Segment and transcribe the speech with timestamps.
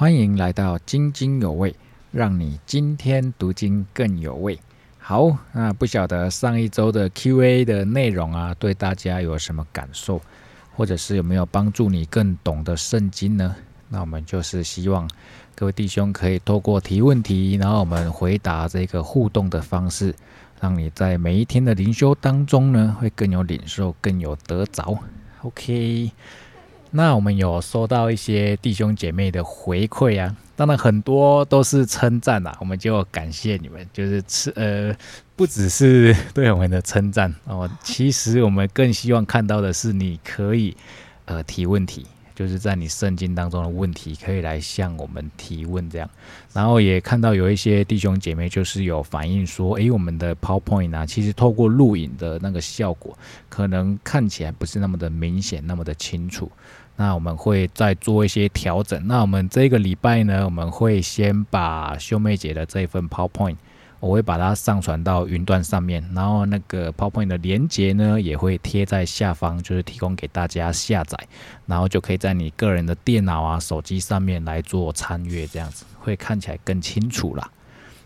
[0.00, 1.74] 欢迎来到津津有味，
[2.12, 4.56] 让你今天读经更有味。
[4.96, 10.22] 好，那不晓得上一周的 Q&A 的内容啊，对大家有什么感受，
[10.76, 13.56] 或者是有没有帮助你更懂得圣经呢？
[13.88, 15.10] 那我们就是希望
[15.56, 20.14] 各位弟兄可以透过提问题，然后我们回答这个互动的方式，
[20.60, 24.96] 让你在每一天的灵修当中呢，会更有领受，更有得着。
[25.42, 26.12] OK。
[26.90, 34.96] 那我们有收到一些弟兄姐妹的回馈啊，当然很多都是称赞啦，我们就感谢你们，就是吃呃，
[35.36, 40.74] 不只是对我们的称赞哦，其实我们更希望看到的是你可以
[41.26, 46.08] 呃提问题，就是在你圣经当中的问题可以来向我们提问这样，
[46.54, 53.16] 然后也看到有一些弟兄姐妹就是有反映说，诶，我们的 PowerPoint 啊，其实透过录影的那个效果，
[53.50, 56.50] 可能看起来不是那么的明显，那么的清楚。
[57.00, 59.06] 那我们会再做一些调整。
[59.06, 63.54] 那我们这个礼拜呢，我们会先把秀妹姐的这一份 PowerPoint，
[64.00, 71.16] 我会把它上传到云端上面，然后那个 PowerPoint 的连接呢，也会贴在下方，就是提供给大家下载，
[71.66, 77.48] 然后就可以在你个人的电脑啊、手机上面来做参阅，这样子会看起来更清楚啦。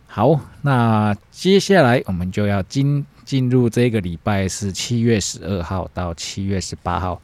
[0.07, 7.19] 好，那接下来我们就要进进入这个礼拜是七月十二号到七月十八号。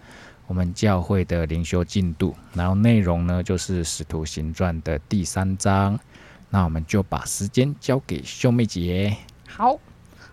[0.48, 6.00] 我们教会的灵修进度，然后内容呢就是《使徒行传》的第三章。
[6.48, 9.14] 那我们就把时间交给秀妹姐。
[9.46, 9.78] 好，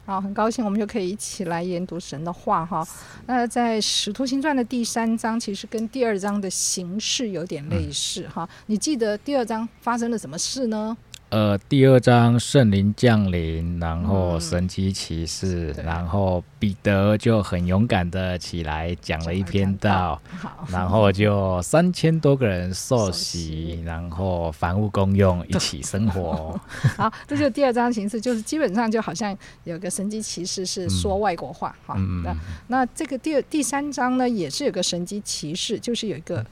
[0.05, 2.87] 好，很高兴我们就可以一起来研读神的话哈。
[3.25, 8.47] 那在《使徒行传》的第三章，其实跟第二章的形式有点类似哈。
[8.67, 10.95] 你记得第二章发生了什么事呢？
[11.35, 20.17] 呃，第二章圣灵降临，然后神机骑士，然后彼得就很勇敢的起来讲了一篇道，
[20.69, 26.57] 然后就三千多个人受洗，然后房屋公用，一起生活。
[26.95, 31.97] 好，这就第二章形式，就是基本上就好像有个神机骑士是说外国话哈。
[32.23, 32.33] 那
[32.67, 36.45] 那这个第二第三章呢，也是有个神机骑士，就是有一个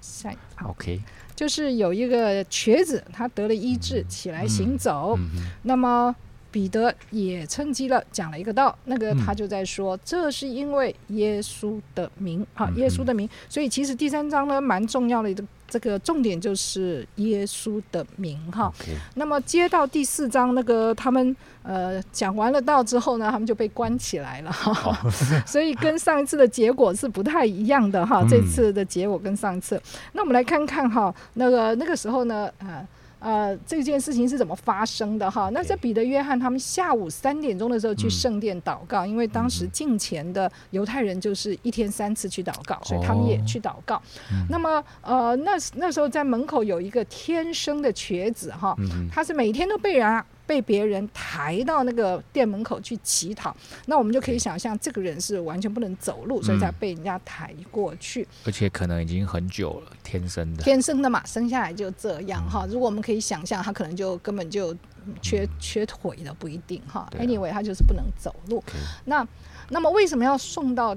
[0.00, 1.02] 下 OK。
[1.38, 5.16] 就是有一个瘸子，他得了医治，起来行走。
[5.62, 6.12] 那么
[6.50, 8.76] 彼得也趁机了，讲了一个道。
[8.84, 13.28] 那个他就在说，这是因为耶稣的名啊，耶稣的名。
[13.48, 15.44] 所以其实第三章呢，蛮重要的一个。
[15.70, 18.72] 这个重点就是耶稣的名哈。
[19.16, 24.98] 那么接到第四章，那个他们呃讲完了道之后呢，他们就被关起来了哈。
[25.44, 28.26] 所以跟上一次的结果是不太一样的哈。
[28.30, 29.78] 这次的结果跟上一次，
[30.14, 32.88] 那我们来看看哈，那个那个时候呢，呃。
[33.18, 35.50] 呃，这件事情是怎么发生的哈？
[35.52, 44.00] 那在彼得、约翰他们下午三点钟的时候去圣殿祷告，因为当时进前的犹太人就是一天三次去祷告，所以他们也去祷告。
[44.48, 48.76] 那么，呃，那那时候在门口有一个天生的瘸子哈，
[49.12, 50.24] 他是每天都被人。
[50.48, 53.54] 被别人抬到那个店门口去乞讨，
[53.84, 58.26] 那我们就可以想象，这个人是完全不能走路，所以才被人家抬过去。
[58.46, 60.62] 而且可能已经很久了，天生的。
[60.62, 62.66] 天生的嘛，生下来就这样哈。
[62.70, 64.74] 如果我们可以想象，他可能就根本就
[65.20, 67.06] 缺缺腿的，不一定哈。
[67.18, 68.64] Anyway，他就是不能走路。
[69.04, 69.26] 那
[69.68, 70.96] 那么为什么要送到？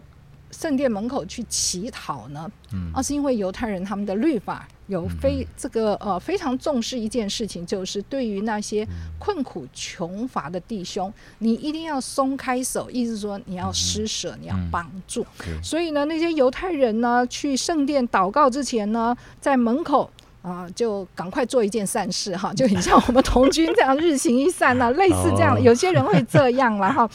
[0.51, 2.51] 圣殿门口去乞讨呢？
[2.73, 15.25] 嗯，而是因为犹太人他们的律法有非这个呃非常重视一件事情，就是对于那些困苦穷乏的弟兄，你一定要松开手，意思说你要施舍，你要帮助。
[15.63, 20.09] 所以呢，那些犹太人呢，去圣殿祷告之前呢，在门口。
[20.41, 27.09] 啊，就赶快做一件善事哈， 就很像我们童军这样日行一善呐， 类似这样，有些人会这样了哈，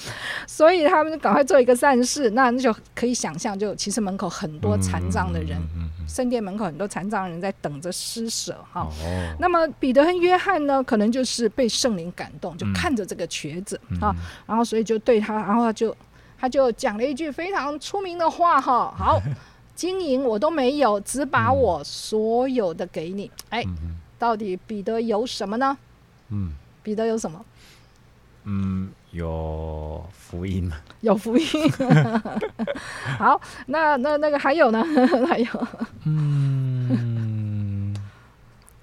[0.47, 5.60] 所以他们就赶快做一个善事，那那就可以想象，就其实门口很多残障的人，
[6.09, 8.87] 圣殿门口很多残障人在等着施舍哈。
[9.41, 14.14] 那么彼得和约翰呢，可能就是被圣灵感动，就看着这个瘸子啊，
[14.47, 15.94] 然后所以就对他，然后就
[16.38, 19.20] 他就讲了一句非常出名的话哈，好。
[19.76, 23.31] 金银我都没有，只把我所有的给你。
[23.50, 23.62] 哎，
[24.19, 25.76] 到底彼得有什么呢？
[26.31, 26.52] 嗯，
[26.82, 27.44] 彼得有什么？
[28.44, 30.70] 嗯，有福音。
[31.02, 31.46] 有福音。
[33.19, 34.82] 好，那那那个还有呢？
[35.28, 35.46] 还有。
[36.05, 37.94] 嗯，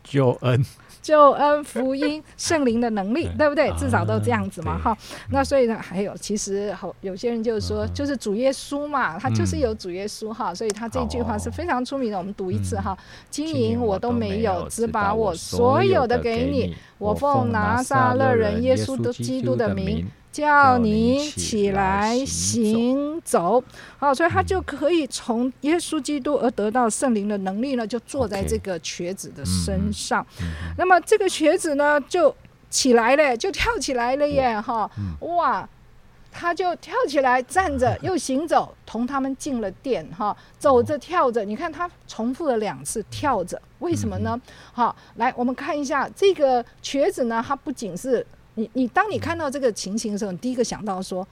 [0.04, 0.64] 救恩。
[1.04, 3.70] 救恩福音圣灵的能力，对不对？
[3.78, 4.98] 至少都这样子嘛，哈。
[5.30, 12.18] 那所以呢，还有其实好有些人就是说，就是主耶稣嘛，他就是有主耶稣哈，所以他这句话是非常出名的。
[12.18, 12.98] 我们读一次哈：
[13.30, 16.74] 金银我都没有，只把我所有的给你。
[16.98, 20.10] 我奉拿撒勒人耶稣的基督的名。
[20.34, 23.64] 叫你起来行走。
[23.98, 30.26] 好，所以他就可以从耶稣基督而得到圣灵的能力呢，就坐在这个瘸子的身上。
[30.78, 32.36] 那么这个瘸子呢，就
[32.70, 34.60] 起来了，就跳起来了耶！
[34.60, 34.90] 哈，
[35.20, 35.70] 哇！
[36.36, 44.36] 他就跳起来，站着又行走，同他们进了殿，哈，走着跳着，你看他重复了两次跳着，为什么呢？
[44.72, 51.28] 好，来我们看一下这个瘸子呢，他不仅是你，你当你看到这个情形的时候，你第一个想到说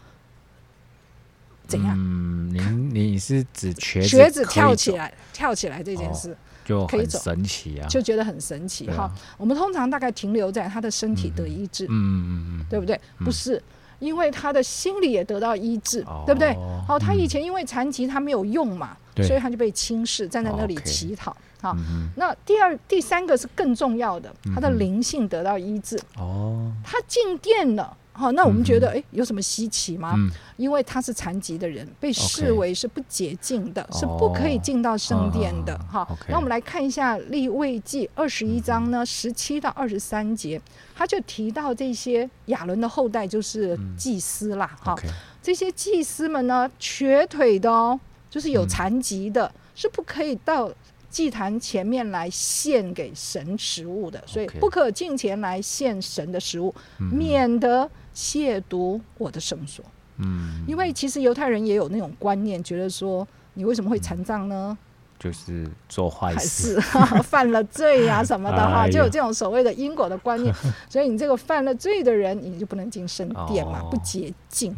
[1.68, 1.96] 怎样？
[1.98, 6.36] 嗯，您你是指 瘸子瘸子跳起来跳起来这件事
[6.66, 9.12] 就可以走神奇啊，就觉得很神奇哈。
[9.38, 13.00] 我们通常大概停留在他的身体得医治，嗯嗯嗯，对不对？
[13.20, 13.62] 不是。
[14.00, 16.56] 因为他的心理也得到医治，对不对？
[16.90, 21.38] 哦，他以前因为残疾他没有用嘛，所以他就被轻视，站在那里乞讨。
[21.62, 21.76] 好，
[22.16, 26.00] 那第二、第三个是更重要的，他的灵性得到医治。
[26.18, 27.96] 哦，他进殿了。
[28.14, 30.16] 好，那我们觉得，哎，有什么稀奇吗？
[30.58, 35.76] 因为他是残疾的人，被视为是不洁净的，是不可以进到圣殿的。
[35.90, 40.62] 哈，那我们来看一下立位记二十一章呢，十七到二十三节，
[40.94, 44.70] 他就提到这些亚伦的后代就是祭司啦。
[44.82, 44.94] 哈，
[45.42, 47.98] 这些祭司们呢，瘸腿的哦，
[48.30, 50.70] 就是有残疾的，是不可以到。
[51.12, 59.84] 祭坛前面来献给神食物的，所以不可进前来献神的食物，免得亵渎我的圣所。
[60.18, 64.78] 嗯，因为其实犹太人也有那种观念，觉得说你为什么会残障呢？
[65.20, 66.82] 就是做坏事，
[67.24, 70.52] 犯了罪呀什么的哈，就有这种所谓的因果的观念。
[70.90, 74.74] 所以你这个犯了罪的人，你就不能进圣殿嘛，不洁净。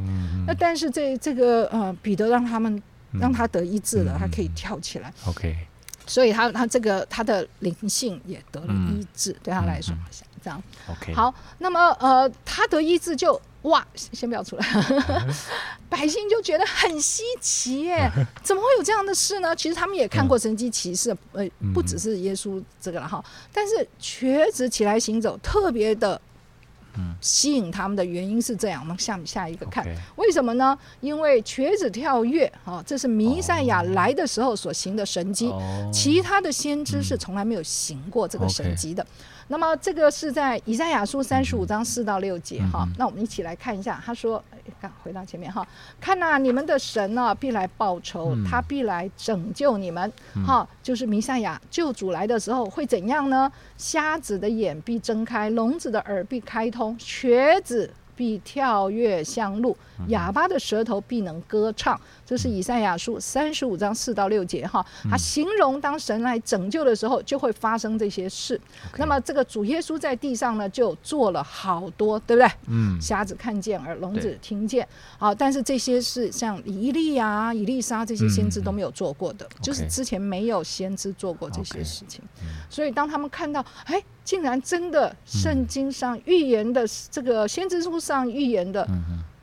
[0.46, 2.82] 那但是这这个呃，彼得让他们
[3.12, 5.14] 让他得医治了，他可以跳起来。
[5.28, 5.56] OK。
[6.06, 9.96] 所以他他这个他的灵性也得了医治，对他来说
[10.44, 10.62] 这样。
[10.90, 14.66] OK，好，那么呃，他得医治就哇，先不要出来，
[15.90, 18.12] 百姓就觉得很稀奇耶，
[18.44, 19.56] 怎么会有这样的事呢？
[19.56, 23.24] 其实他们也看过神机骑士，呃，不只是耶稣这个了哈，
[23.54, 26.20] 但是瘸子起来行走，特别的。
[27.22, 29.86] 吸引他们的原因是这样，我们下下一个看，
[30.16, 30.78] 为什么呢？
[31.02, 35.52] 因为瘸子跳跃，啊，这是弥赛亚来的时候所行的神迹，
[35.92, 39.06] 其他的先知是从来没有行过这个神迹的。
[39.50, 44.02] 那么这个是在以赛亚书三十五章四到六节哈，那我们一起来看一下。
[44.06, 44.44] 他说
[44.82, 45.66] ：“看，回到前面哈，
[46.00, 50.12] 看呐，你们的神呢必来报仇，他必来拯救你们。
[50.46, 53.52] 哈，就是弥赛亚救主来的时候会怎样呢？
[53.78, 59.76] 瞎子的眼必睁开，聋子的耳必开通，瘸子。”必跳跃向路，
[60.08, 62.00] 哑巴的舌头必能歌唱。
[62.26, 68.60] 这是以赛亚书三十五章四到六节哈，他形容当神来拯救的时候，就会发生这些事。
[68.98, 72.52] 那么这个主耶稣在地上呢，就做了好多，对不对？
[72.68, 74.88] 嗯，瞎子看见，耳聋子听见。
[75.18, 82.22] 好，但是这些是像以利啊、以利沙这些先知都没有做过的，就是之前没有先知做过这些事情。
[82.70, 84.02] 所以当他们看到，哎。
[84.24, 88.88] 竟然真的，圣经上预言的这个先知书上预言的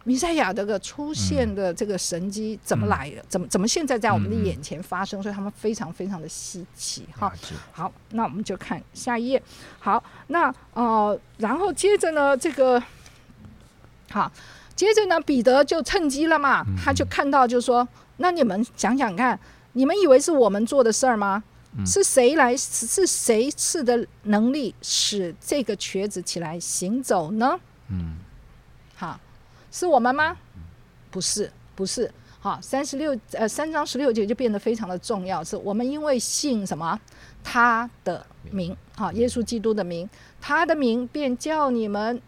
[0.05, 3.23] 弥赛亚这个出现的这个神机怎么来的？
[3.29, 5.23] 怎么怎么现在在我们的眼前发生？
[5.23, 7.31] 所以他们非常非常的稀奇哈。
[7.71, 9.41] 好，那我们就看下一页。
[9.79, 12.83] 好，那呃，然后接着呢，这个
[14.11, 14.33] 好，
[14.75, 17.87] 接着呢，彼得就趁机了嘛，他就看到就说
[18.17, 19.39] ：“那你们想想看，
[19.75, 21.45] 你们以为是我们做的事儿吗？”
[21.87, 22.57] 是谁来？
[22.57, 27.59] 是谁赐的能力使这个瘸子起来行走呢？
[27.89, 28.19] 嗯，
[28.97, 29.19] 好，
[29.71, 30.37] 是我们吗？
[31.11, 32.11] 不是，不是。
[32.41, 36.99] 好，三十六呃三章十六节就变得非常的重要，是我们因为信什么
[37.45, 40.09] 他的名，好，耶稣基督的名，
[40.41, 42.21] 他的名便叫你们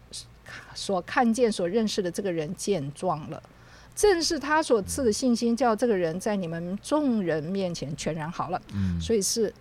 [0.75, 3.41] 所看见、所认识的这个人见状了。
[3.95, 8.61] 正是他所赐的信心，叫这个人在你们众人面前全然好了。
[8.73, 9.53] 嗯，所以是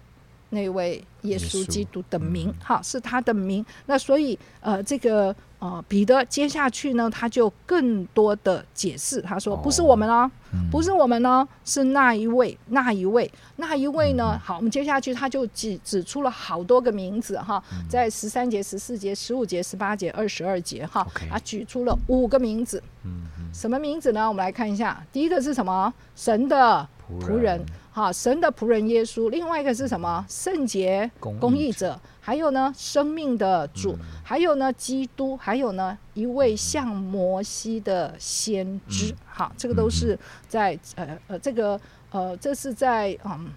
[0.53, 3.65] 那位耶稣基督的名，哈，是他的名。
[3.87, 5.35] 那所以，呃，这个。
[5.63, 10.29] 呃，彼得接下去呢，他就更多的解释，他说：“不是我们哦，
[10.73, 14.37] 不是我们呢，是那一位，那一位，那一位呢？
[14.43, 22.83] 好，我们接下去他就指指出了好多个名字哈，在十三节、十四节、十五节、十八节、二十二节哈，啊，举出了五个名字。
[23.05, 23.23] 嗯
[23.55, 24.27] 什么名字呢？
[24.27, 25.95] 我们来看一下，第一个是什么？
[26.17, 26.89] 神的
[27.21, 29.29] 仆人，哈，神的仆人耶稣。
[29.31, 30.25] 另外一个是什么？
[30.29, 32.01] 圣洁公义者。
[32.25, 39.13] 还有呢，生命的主，还有呢，基督，还有呢，一位像摩西的先知。
[39.27, 41.79] 好，这个都是在呃呃，这个
[42.13, 43.51] 呃，这是在嗯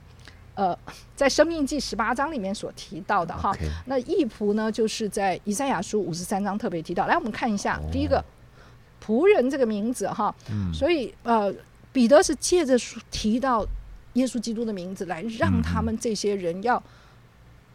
[0.56, 0.76] 呃，
[1.16, 3.56] 在生命记十八章里面所提到的哈。
[3.86, 7.06] 那义仆呢，就是在以赛亚书五十三章特别提到。
[7.06, 8.20] 来，我们看一下，第一个
[9.06, 10.36] 仆人这个名字哈，
[10.74, 11.54] 所以呃，
[11.94, 13.64] 彼得是借着说提到
[14.16, 16.82] 耶稣基督的名字来让他们这些人要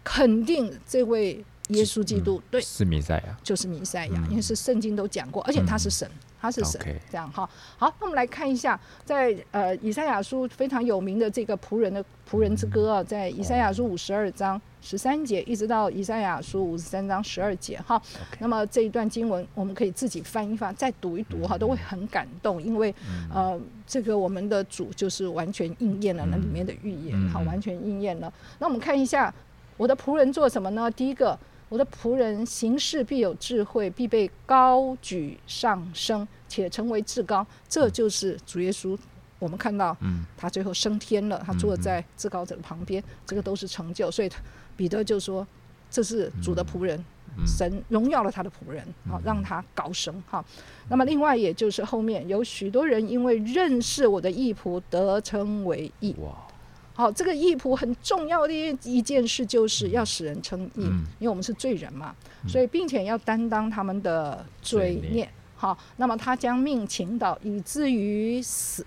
[0.05, 6.11] 肯定这位耶稣基督，对，是弥赛亚，就是弥赛亚，因为是圣经都讲过，而且他是神。
[6.43, 6.81] 他是神，
[7.11, 7.47] 这样哈。
[7.77, 18.01] 好，那我们来看一下，在呃以赛亚书非常有名的这个仆人的仆人之歌啊，在以赛亚书五十二章十三节，一直到以赛亚书五十三章十二节哈。
[18.39, 22.95] 那么这一段经文，我们可以自己翻一翻，再读一读哈，都会很感动，因为
[23.33, 28.33] 呃，这个我们的主就是完全应验了那里面的预言，好，完全应验了。
[28.59, 29.33] 那我们看一下，
[29.77, 30.91] 我的仆人做什么呢？
[30.91, 31.39] 第一个。
[31.71, 37.47] 我的仆人行事必有智慧，必被高举上升，且成为至高。
[37.69, 38.99] 这就是主耶稣。
[39.41, 39.97] 我们看到，
[40.37, 44.09] 他最后升天了，他坐在至高者的旁边，这个都是成就。
[44.11, 44.31] 所以
[44.77, 45.45] 彼得就说
[45.91, 47.03] ：“这是主的仆人，
[47.47, 50.45] 神荣耀了他的仆人，好让他高升。”哈。
[50.91, 56.15] 那么另外，也就是后面有许多人因为认识我的义仆，得称为义。
[56.93, 60.83] 好，这个义仆很重要的一一件事，就是要使人称义，
[61.19, 62.15] 因为我们是罪人嘛，
[62.47, 65.27] 所以并且要担当他们的罪孽。
[65.61, 68.83] 好，那么他将命倾倒，以至于死，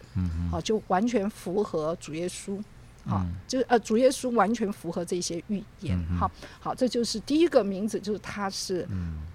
[0.49, 2.59] 好，就完全符合主耶稣。
[3.05, 5.95] 好，就是呃，主耶稣完全符合这些预言。
[6.17, 8.87] 好，好，这就是第一个名字，就是他是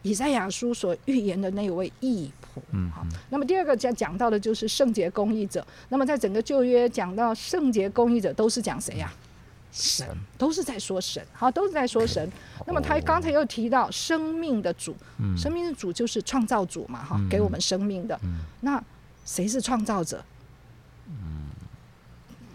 [0.02, 2.60] 以赛亚书所预言的那位义仆。
[2.90, 5.64] 好，那么第二个讲讲到的就是圣洁公义者。
[5.90, 9.12] 那么在整个旧约讲到圣洁公义者，都是讲谁呀？
[9.72, 10.06] 神，
[10.36, 11.24] 都是在说神。
[11.32, 12.30] 好，都是在说神。
[12.66, 14.96] 那么他刚才又提到生命的主，
[15.36, 18.18] 生命的主就是创造主嘛，哈，给我们生命的。
[18.60, 18.82] 那
[19.24, 20.24] 谁是创造者？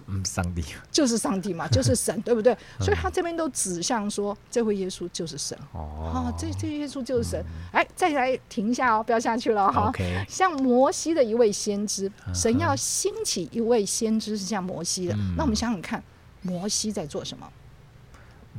[0.06, 2.56] 嗯，上帝就是上帝嘛， 就是神，对不对？
[2.80, 5.58] 所以他这边都指向说，这位耶稣就是神。
[5.72, 7.44] 哦，这这耶稣就是神。
[7.72, 9.92] 哎，再来停一下哦，不要下去了哈。
[10.28, 15.16] 像摩西的一位先知，神要兴起一位先知是像摩西的。
[15.38, 16.04] 那我们想想看，
[16.44, 17.52] 摩西在做什么？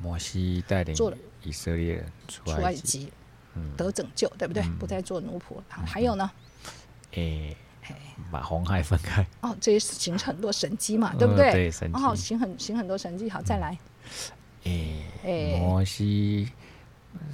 [0.03, 3.13] 摩西带领做了以色列人出埃及，
[3.77, 4.63] 得拯救，对不对？
[4.79, 5.63] 不再做奴仆。
[5.69, 6.31] 还有呢？
[7.13, 7.57] 诶。
[8.31, 11.53] 把红海分开哦，这也是行很多神迹嘛，对不对？
[11.53, 13.29] 对，神迹哦，行很行很多神迹。
[13.29, 13.77] 好，再来。
[14.63, 16.49] 诶，摩西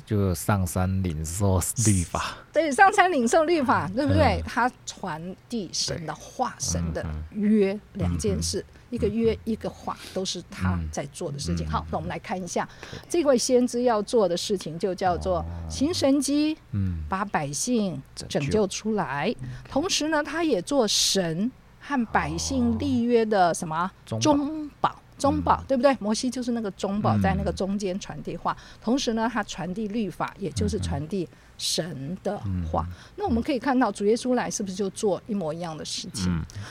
[0.04, 4.42] 就上山领受律法，对，上山领受律法，对不对？
[4.45, 8.64] 他传递神的话，神的约，两件事。
[8.90, 11.68] 一个约一个话都是他在做的事情。
[11.68, 12.68] 好，那我们来看一下
[13.09, 18.70] 这位先知要做的事情，就叫做行神机，嗯，把百姓拯救。
[18.70, 19.35] 出来。
[19.68, 23.90] 同时呢，他也做神和百姓立约的什么？
[24.04, 25.00] 中保。
[25.20, 25.96] 中保对不对？
[26.00, 28.56] 摩西就是那个中保，在那个中间传递话。
[28.80, 32.86] 同时呢，他传递律法，也就是传递神的话。
[33.16, 36.28] 那我们可以看到，主耶稣来是不是就做一模一样的事情？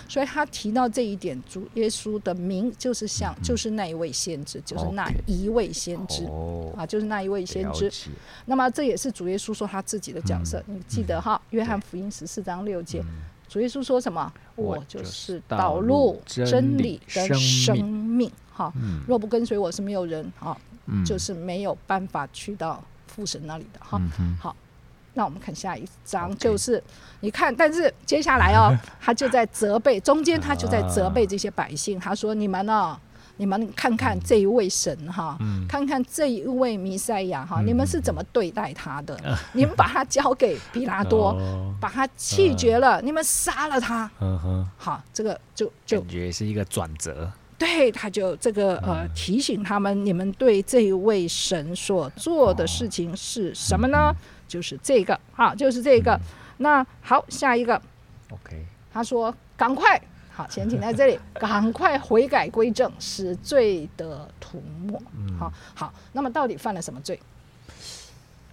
[0.08, 6.26] 所以他提到这一点，主耶稣的名就是像，就是那一位先知，就是那一位先知
[6.76, 7.92] 啊，就是那一位先知。
[8.46, 10.64] 那么这也是主耶稣说他自己的角色。
[10.66, 13.04] 你记得哈，《约翰福音》十四章六节。
[13.50, 14.32] 主耶稣说什么？
[14.56, 18.32] 我就是道路、真理跟生命。
[18.54, 18.72] 哈，
[19.08, 20.56] 若不跟随我是没有人啊，
[21.06, 23.80] 就是没有办法去到父神那里的。
[23.80, 24.00] 哈，
[24.40, 24.56] 好，
[25.14, 26.84] 那我们看下一章，就是
[27.22, 33.00] 你看，但是接下来哦， 他就在责备，中间他就在责备这些百姓，他说：“你们呢？”
[33.40, 39.18] 你们看看这一位神哈，看看这一位弥赛亚哈，你们是怎么对待他的？
[39.54, 41.34] 你们把他交给比拉多，
[41.80, 44.12] 把他弃绝了，你们杀了他。
[44.78, 47.32] 好，这个就就感觉是一个转折。
[47.58, 54.14] 对，他就这个呃提醒他们，你们对这一位神所做的事情是什么呢？
[54.50, 56.20] 就是这个，好，就是这个。
[56.58, 57.82] 那好，下一个。
[58.32, 58.66] OK。
[58.92, 60.02] 他说：“赶快。”
[60.40, 64.98] 好，先停在这里，赶快悔改归正，使罪的涂抹。
[65.38, 67.20] 好好，那么到底犯了什么罪？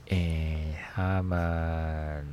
[0.09, 2.27] 诶，他们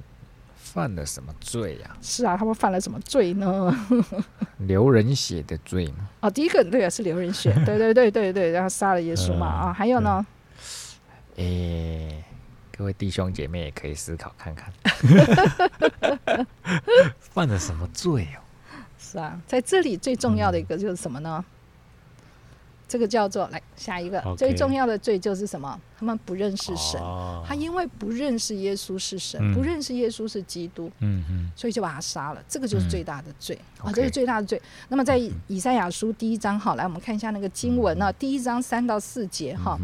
[0.55, 1.95] 犯了什么罪呀？
[2.01, 3.87] 是啊，他们犯了什么罪呢？
[4.57, 6.09] 流人血的罪吗？
[6.21, 10.25] 哦，第一个对啊，是流人血，对对对对对，然后杀了耶稣嘛啊，还有呢？
[11.35, 12.23] 诶，
[12.75, 14.73] 各位弟兄姐妹也可以思考看看，
[17.19, 18.41] 犯了什么罪哦？
[19.13, 21.45] 是啊，在这里最重要的一个就是什么呢？
[22.85, 24.21] 这个叫做来下一个。
[24.37, 25.79] 最重要的罪就是什么？
[25.97, 26.99] 他们不认识神，
[27.47, 32.43] 他因为不认识耶稣是神，不认识耶稣是基督，嗯嗯，所以就把他杀了。
[32.47, 33.57] 这个就是最大的罪。
[33.79, 34.61] 啊，这是最大的罪。
[34.89, 35.17] 那么在
[35.47, 39.79] 以赛亚书第一章，好，来我们看一下那个经文啊，第一章三到四节哈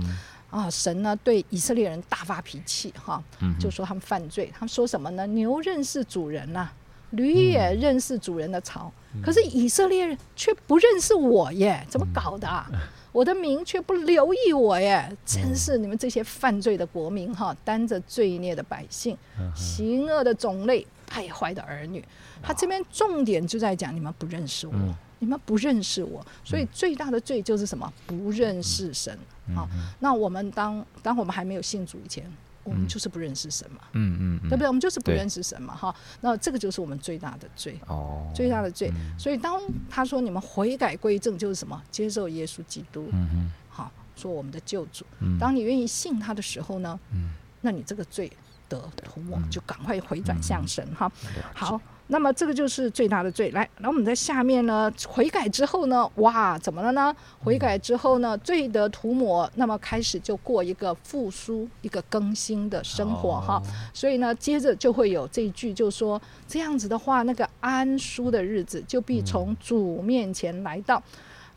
[0.51, 3.23] 啊，神呢对以色列人大发脾气哈，
[3.59, 5.25] 就说他们犯罪，他们说什么呢？
[5.27, 6.69] 牛认识主人呐。
[7.11, 8.91] 驴也认识主人的槽，
[9.23, 12.69] 可是以色列人却不认识我耶，怎么搞的、啊？
[13.11, 19.17] 我的民却不留意我耶，真是你们这些犯罪的国民哈，担着罪孽的百姓，
[19.55, 22.05] 行恶的种类，败坏的儿女。
[22.41, 24.73] 他这边重点就在讲你们不认识我，
[25.17, 27.91] 你们不认识我，所以最大的罪就是什么？
[28.05, 29.17] 不认识神。
[29.55, 29.67] 啊，
[29.99, 32.23] 那我们当当我们还没有信主以前。
[32.63, 34.67] 我们就是不认识神嘛，嗯嗯，对不对？
[34.67, 35.95] 我们就是不认识神嘛，哈。
[36.21, 38.91] 那这个就是我们最大的罪，哦，最大的罪。
[39.17, 41.81] 所以当他说你们悔改归正，就是什么？
[41.89, 45.05] 接受耶稣基督，嗯嗯，好，做我们的救主。
[45.39, 48.31] 当你愿意信他的时候呢，嗯，那你这个罪
[48.67, 51.11] 得涂抹，就赶快回转向神，哈。
[51.53, 51.81] 好。
[52.11, 53.51] 那么这个就是最大的罪。
[53.51, 57.15] 来，那我们在下面呢，悔改之后呢，哇，怎么了呢？
[57.39, 63.61] 悔改之后呢，罪得涂抹，那么开始就过一个复苏、一个更新的生活哈。
[63.93, 71.01] 所以呢，接着就会有这一句，就说这样子的话，那个安舒的日子就必从主面前来到。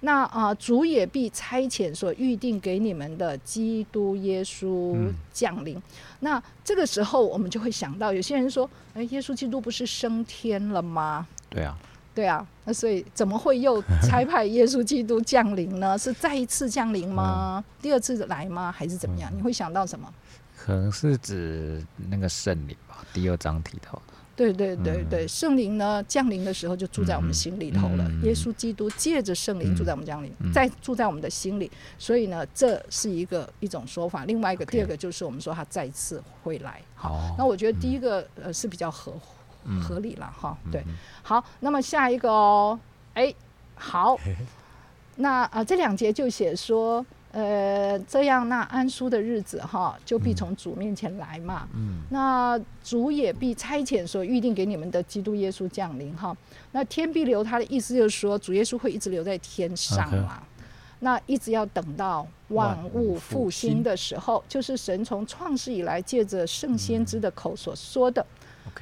[0.04, 4.96] 那啊，主也必差遣所预定给你们的基督耶稣
[5.32, 5.80] 降临。
[6.20, 11.78] 那这个时候，我们就会想到，有些人说：“哎，耶稣基督不是升天了吗？”对啊，
[12.12, 12.44] 对啊。
[12.64, 15.96] 那所以怎么会又差派耶稣基督降临呢？
[15.98, 17.64] 是再一次降临吗？
[17.80, 18.72] 第二次来吗？
[18.72, 19.30] 还是怎么样？
[19.36, 20.12] 你会想到什么？
[20.56, 21.80] 可能是指
[22.10, 23.04] 那个圣灵吧。
[23.12, 24.02] 第二章提到。
[24.34, 28.10] 对对对对，圣灵呢降临的时候就住在我们心里头了。
[28.22, 34.24] 耶稣基督借着圣灵住在我们降临，在住在我们的心里，所以呢，这是一个一种说法。
[34.24, 36.80] 另外一个，第二个就是我们说他再次会来。
[36.94, 39.12] 好，那我觉得第一个呃是比较合
[39.80, 40.56] 合理了哈。
[40.70, 40.82] 对，
[41.22, 42.78] 好，那么下一个哦，
[43.14, 43.34] 哎，
[43.74, 44.18] 好，
[45.16, 47.04] 那啊这两节就写说。
[47.32, 51.66] 呃，这样那安舒的日子哈，就必从主面前来嘛。
[51.74, 56.36] 嗯，那主也必差遣所预定给你们的基督耶稣降临哈。
[56.72, 60.42] 那天必留他的意思就是说，主耶稣会一直留在天上嘛。
[61.00, 68.24] 那一直要等到万物复兴的时候，就是神从创世以来借着圣先知的口所说的。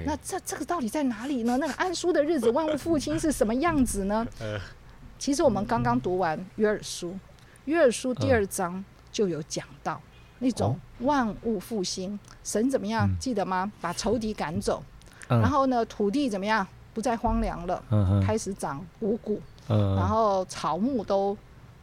[0.04, 1.56] 那这这个到底在哪里呢？
[1.56, 4.26] 那个安舒的日子，万物复兴是什么样子呢？
[5.18, 7.16] 其实我们刚刚读完约尔书。
[7.66, 10.00] 约尔书第二章就有讲到
[10.38, 13.08] 那种万物复兴，神怎么样？
[13.18, 13.70] 记得吗？
[13.80, 14.82] 把仇敌赶走，
[15.28, 16.66] 然后呢，土地怎么样？
[16.92, 17.80] 不再荒凉了，
[18.26, 21.36] 开始长五谷，然后草木都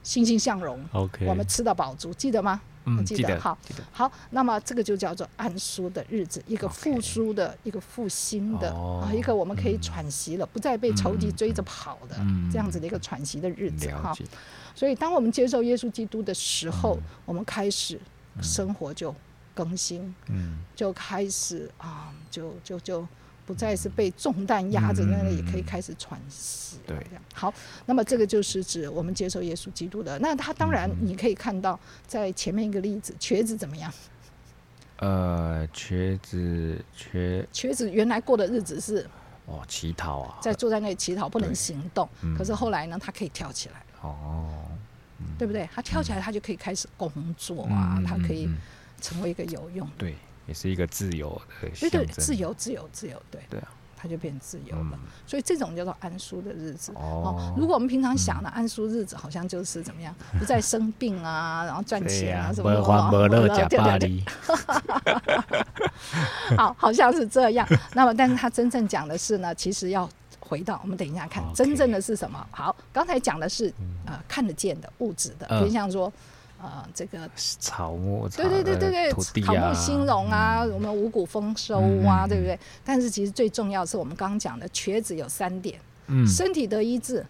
[0.03, 0.83] 欣欣向荣。
[0.91, 2.59] OK，我们吃到饱足，记得吗？
[2.87, 3.39] 嗯，记得。
[3.39, 3.57] 好，
[3.91, 12.15] 好，那么这个就叫做安舒的日子，一个复苏的，一个复兴的啊，一个我们可以喘息了，不再被仇敌追着跑的
[12.51, 14.15] 这样子的一个喘息的日子哈。
[14.73, 17.99] 所以，当我们接受耶稣基督的时候，我们开始
[18.41, 19.13] 生活就
[19.53, 23.07] 更新，嗯，就开始啊，就就就
[23.47, 26.77] 不再是被重担压着，那里可以开始喘息。
[26.85, 26.95] 对，
[27.33, 27.51] 好，
[27.87, 30.19] 那么这个就是指我们接受耶稣基督的。
[30.19, 33.91] 那他当然，你可以看到在前面一个例子，瘸子怎么样？
[34.97, 39.09] 呃，瘸子瘸瘸子原来过的日子是
[39.45, 42.07] 哦乞讨啊，在坐在那里乞讨，不能行动。
[42.37, 43.83] 可是后来呢，他可以跳起来。
[44.01, 44.65] 哦。
[45.39, 45.67] 对不对？
[45.73, 48.47] 他跳起来，他就可以开始工作啊，他可以
[49.01, 49.89] 成为一个有用。
[49.97, 50.15] 对，
[50.47, 51.29] 也是一个自由
[51.61, 51.69] 的。
[51.79, 53.21] 对对，自由，自由，自由。
[53.29, 54.99] 对对啊，他就变自由了。
[55.25, 57.53] 所以这种叫做安舒的日子哦。
[57.57, 62.83] 如果我们平常想的安舒日子，好像就是怎么样，不再生病啊， 然后赚钱啊什么的。
[62.83, 64.23] 欢乐假巴黎。
[66.57, 67.67] 好，好像是这样。
[67.93, 70.09] 那么，但是他真正讲的是呢，其实要。
[70.39, 72.47] 回到我们等一下看，真正的是什么？
[72.51, 73.73] 好，刚才讲的是
[74.05, 76.09] 呃看得见的物质的，比如像说
[76.61, 82.57] 呃这个草木，对对对对对，土地草木兴隆啊，我们五谷丰收啊，对不对？
[82.83, 87.25] 但是其实最重要是我们刚刚讲的瘸子有三点，嗯，身体得医治，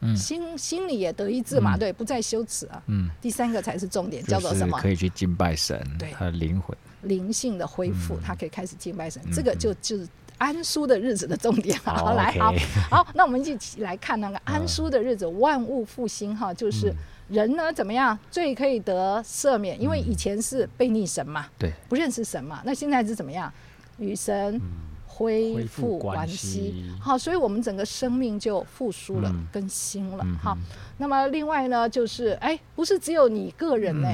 [0.00, 4.78] 嗯，心心里也得医治嘛，对，不再羞耻啊，嗯，第三个才是重点，叫做什么？
[4.78, 6.76] 可以去敬拜神，对，他的灵魂。
[7.02, 10.08] 灵性的恢复，他可以开始敬拜神，这个就就是。
[10.40, 12.54] 安舒的日子的重点，好来，好
[12.88, 16.90] 好，那我们一起来看那个安舒的日子，万物复兴哈，就是
[17.30, 19.80] 人呢怎么样最可以得赦免？
[19.80, 23.52] 因为以前是被逆神嘛，对，不认识神嘛，那现在是怎么样？
[23.98, 24.60] 与神
[25.06, 26.84] 恢复关系？
[27.00, 30.56] 好，所以我们整个生命就复苏了，更新了哈。
[30.98, 34.08] 那么另外呢，就是哎，不是只有你个人呢。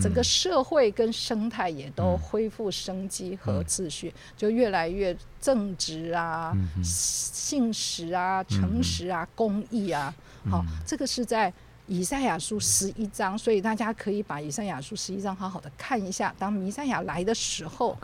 [0.00, 10.14] 整个社会跟生态也都恢复生机和秩序，就越来越正直啊、信实啊、诚实啊、公益啊。
[10.50, 11.52] 好，这个是在
[11.86, 16.34] 以赛亚书十一章，所以大家可以把以赛亚书十一章好好的看一下。
[16.38, 17.96] 当弥赛亚来的时候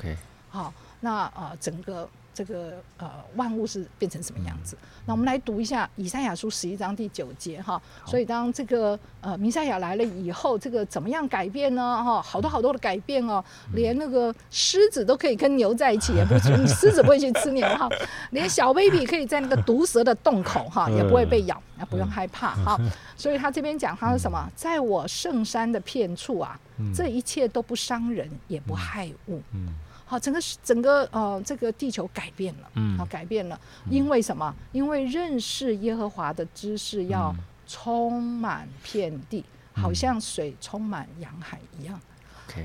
[0.48, 2.08] 好，那呃，整个。
[2.38, 4.78] 这个呃万物是变成什么样子。
[5.04, 7.82] 那我们来读一下以赛亚书十一章第九节哈。
[8.06, 11.82] 所以当这个呃弥赛亚来了以后，这个怎么样改变呢？
[12.04, 17.88] 哈，好多好多的改变哦，连那个狮子都可以跟牛在一起，也不狮子不会去吃牛哈，
[18.30, 22.78] 连小 baby 可以在那个毒蛇的洞口哈，也不会被咬，不用害怕哈。
[23.16, 26.56] 所以他这边讲他是什么，在我圣山的片处啊，
[26.94, 29.42] 这一切都不伤人，也不害物。
[29.52, 29.74] 嗯。
[30.08, 34.54] 好，整个整个呃，这个地球改变了，嗯，好改变了，因为什么？
[34.72, 37.34] 因为认识耶和华的知识要
[37.66, 39.44] 充满遍地，
[39.74, 42.00] 好像水充满洋海一样。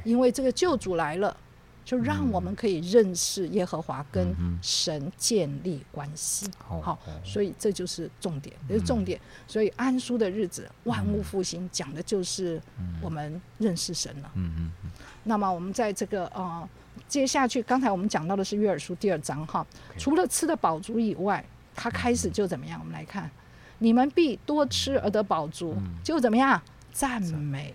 [0.05, 1.35] 因为这个救主来了，
[1.83, 6.49] 就让我们可以认识耶和华，跟神建立关系。
[6.57, 9.19] 好，所以这就是重点，这是重点。
[9.49, 12.61] 所以安舒的日子，万物复兴，讲的就是
[13.01, 14.31] 我们认识神了。
[14.35, 14.91] 嗯嗯嗯。
[15.25, 16.69] 那么我们在这个呃。
[17.13, 19.63] 接下去，刚才我们讲到的是约尔书第二章哈，
[19.99, 21.45] 除了吃的饱足以外，
[21.75, 22.79] 他开始就怎么样？
[22.79, 23.29] 我们来看，
[23.77, 26.59] 你们必多吃而得饱足，就怎么样？
[26.91, 27.21] 赞。
[27.21, 27.71] 美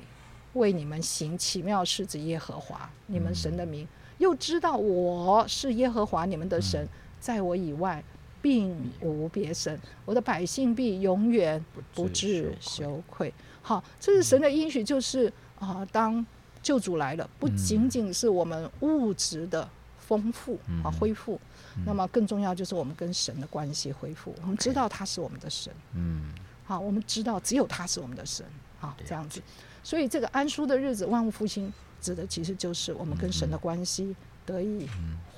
[0.55, 3.87] 为你们行奇妙事子耶和华，你们神的名，
[4.19, 6.89] 又知道我是耶和华你们的神，
[7.21, 8.03] 在我以外
[8.43, 13.33] 并无别神，我的百姓必永远不至羞愧。
[13.63, 16.27] 好，这是神的应许，就是啊，当。
[16.63, 19.69] 救主来了，不仅仅是我们物质的
[19.99, 21.41] 丰富啊恢复，
[21.85, 24.35] 那么更重要就是我们跟神的关系恢复。
[24.43, 26.33] 我们知道他是我们的神，嗯，
[26.65, 28.45] 好，我们知道只有他是我们的神，
[28.79, 29.43] 好，这样子。
[29.85, 34.87] 所以这个安舒的日子，万物复兴，指的其实就是我们跟神的关系得以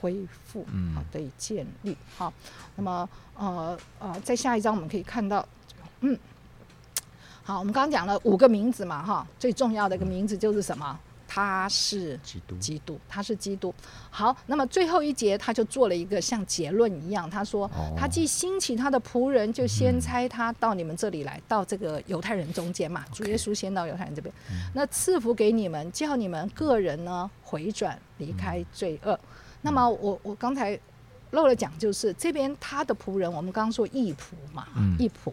[0.00, 1.96] 恢复，好，得以建立。
[2.16, 2.33] 好，
[2.76, 5.46] 那么呃呃，在下一章我们可以看到，
[6.00, 6.18] 嗯，
[7.42, 10.98] 好，我们刚刚讲了五个名字嘛，哈，最重要的一个名字就是什么？
[11.32, 13.72] 他是基督，基督，他是基督。
[14.10, 23.04] 好，那么最后一节他就做了一个像结论一样，他说：“他既兴起他的仆人，就先差他到你们这里来，到这个犹太人中间嘛。
[23.12, 24.34] 主耶稣先到犹太人这边，
[24.74, 29.16] 那赐福给你们，叫你们个人呢回转，离开罪恶。
[29.62, 30.76] 那么我我刚才
[31.30, 34.66] 漏了讲，就是这边他的仆人，我们刚刚说义仆嘛，
[34.98, 35.32] 义仆。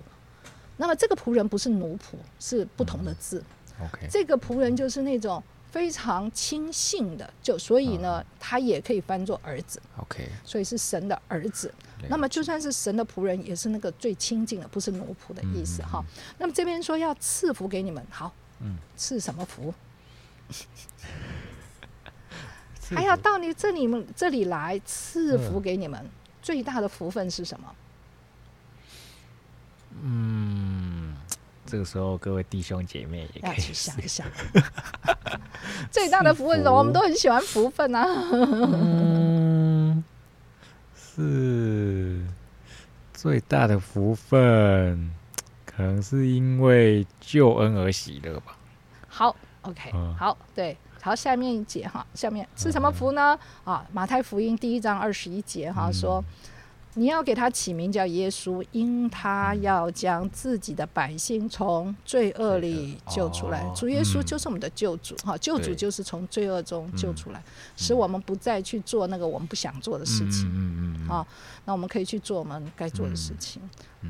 [0.77, 3.43] 那么这个仆人不是奴仆，是不同的字。
[3.79, 5.41] OK，这个仆人就是那种。
[5.77, 9.79] 非常亲信的，就所以呢，他也可以翻作儿子。
[9.97, 11.71] OK，所以是神的儿子。
[12.09, 16.03] 那么就算是神的仆人，也是那个最亲近的，不是奴仆的意思哈。
[16.39, 19.71] 那么这边说要赐福给你们，好，嗯，赐什么福？
[22.89, 26.03] 还要到你这里们这里来赐福给你们，
[26.41, 27.75] 最大的福分是什么？
[30.01, 31.06] 嗯。
[31.67, 34.25] 这个时候，各位弟兄姐妹也可以去想一想，
[35.91, 36.77] 最大的福分是什么？
[36.77, 38.07] 我们都很喜欢福分啊。
[38.39, 40.03] 嗯，
[40.95, 42.21] 是
[43.13, 45.11] 最大的福分，
[45.65, 48.57] 可能是因为救恩而喜乐吧。
[49.09, 53.37] 好，OK，好，对，好，下面一节哈，下面是什么福呢？
[53.65, 56.23] 啊，马太福音第一章二十一节哈说。
[56.97, 63.63] 你要给他起名叫耶稣，因他要将自己的百姓从罪恶里救出来。
[63.75, 67.43] 主耶稣就是我们的救主，哈，救主就是从罪恶中救出来，
[67.75, 71.27] 使我们不再去做那个我们不想做的事情，嗯嗯啊，
[71.65, 73.61] 那我们可以去做我们该做的事情，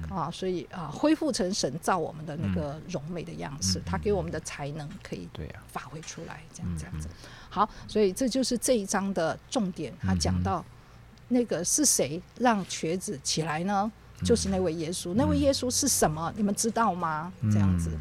[0.09, 5.27] 啊，所以啊，恢复成神造我们的那个荣美的样式，他给我们的才能可以
[5.67, 7.09] 发挥出来，这样这样子。
[7.49, 10.63] 好，所以这就是这一章的重点，他讲到。
[11.29, 13.91] 那个是谁让瘸子起来呢？
[14.23, 15.13] 就是那位耶稣。
[15.13, 16.33] 那位耶稣是什么？
[16.35, 17.31] 你们知道吗？
[17.51, 17.91] 这样子，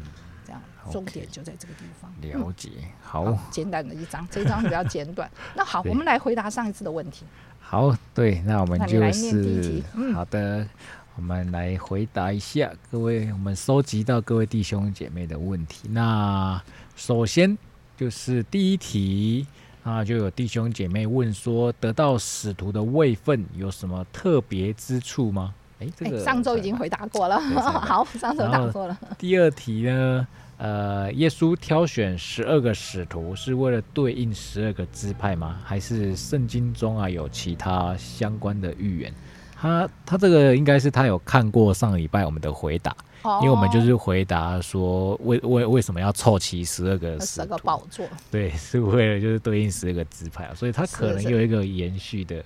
[0.43, 0.59] 这样
[0.91, 2.11] 重点就在这个地方。
[2.21, 2.69] 了解，
[3.03, 5.29] 好，简单的一张，这一张比较简短。
[5.55, 7.23] 那好，我们来回答上一次的问题。
[7.59, 9.83] 好，对，那我们就是
[10.15, 10.67] 好的，
[11.15, 15.87] 我们来回答一下各位，我们收集到各位弟兄姐妹的问题。
[15.89, 16.59] 那
[16.95, 17.55] 首先
[17.95, 19.45] 就是第一题。
[19.87, 25.53] 那就有弟兄姐妹问说，得到使徒的位分有什么特别之处吗？
[25.79, 27.39] 哎，这个上周已经回答过了。
[27.63, 28.99] 好，上周答过了。
[29.17, 30.27] 第二题呢？
[30.57, 35.57] 呃，耶稣挑选十二个使徒是为了对应十二个支派吗？
[35.63, 39.13] 还是圣经中啊有其他相关的预言？
[39.59, 42.95] 他他这个应该是他有看过上礼拜我们的回答。
[43.41, 48.07] 因为我们就是回答说，为为为什么要凑齐十二个十个宝座？
[48.31, 52.41] 对， 是为了就是对应十二个支派，所以他可能有一个延续的，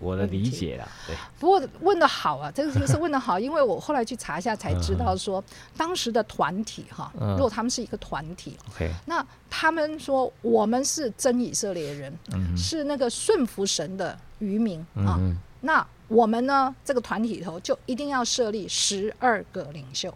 [0.00, 0.88] 我的理解啦。
[1.06, 5.44] 对，不过问的好啊，这个是问的好， 因为我后来去查一下才知道说，
[5.76, 15.20] 当时的团体哈，如果他们是一个团体，OK，那他们说我们是真以色列人，嗯是那个顺服神的渔民啊，
[15.60, 15.86] 那。
[16.08, 20.12] 我们呢这个团体里头就一定要设立十二个领袖，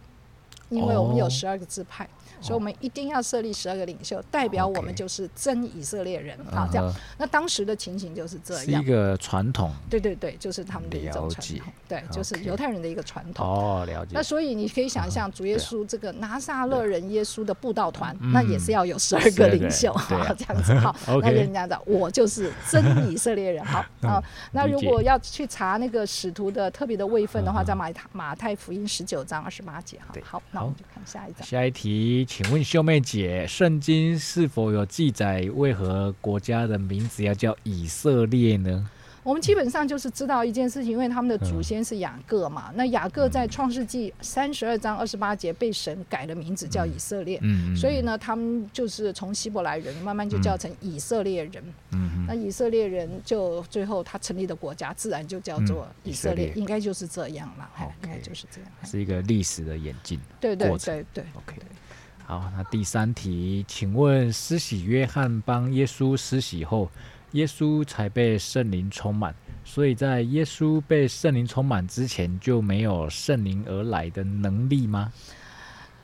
[0.70, 2.09] 因为我们有哦十二个支派。
[2.42, 6.68] 所以，我们一定要设立十二个领袖，代表我们就是真以色列人啊。
[6.70, 8.64] 这样，那当时的情形就是这样。
[8.64, 13.46] 是一个传统对对对，就是他们的一种传统，对，就是犹太人的一个传统。
[13.46, 14.22] 哦，了解那。
[14.22, 20.94] 所以你可以想象，主耶稣这个拿撒勒人耶稣的布道团，嗯那也是要有十二12个领袖，好这样子好。
[21.22, 24.22] 那人家的我就是真以色列人，好 啊。
[24.52, 30.22] 那如果要去查那个使徒的特别的位分的话，嗯在马太马太福音十九章二十八节哈对。
[30.22, 31.46] 好，那我们就看下一章。
[31.46, 38.88] 下一题，请问秀妹姐，圣经是否有记载为何国家的名字要叫以色列呢？
[39.23, 47.38] 我们基本上就是知道一件事情，因为他们的祖嗯先是雅各嘛，那雅各在创世纪三十二章二十八节被神改了名字叫以色列。
[47.42, 51.62] 嗯，所以，呢，他们就是从希伯来人慢慢就叫成以色列人。
[51.90, 57.71] 嗯那以色列人就最后他成立的国家，自然就叫做嗯以色列，以色列应该就是这样了，
[58.03, 58.71] 应该就是这样。
[58.81, 60.18] 哎是一个历史的演进。
[60.40, 61.57] 对对对对 OK，
[62.25, 66.91] 好，那第三题，请问施洗约翰帮耶稣施洗后，
[67.33, 75.13] 耶稣才被圣灵充满，所以在耶稣被圣灵充满之前就没有圣灵而来的能力吗？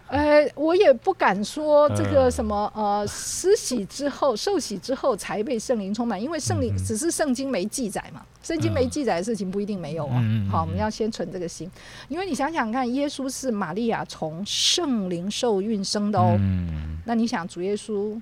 [0.08, 10.48] 呃，我也不敢说这个嗯什么呃，施洗之后、受洗之后才被圣灵充满，因为圣灵只是圣经没记载嘛，圣经没嗯记载的事情不一定没有哦。
[10.50, 11.70] 好，我们嗯要先存这个心，
[12.08, 16.36] 因为你想想看，耶稣是玛利亚从圣灵受孕生的哦。
[16.40, 18.18] 嗯那你想，主耶稣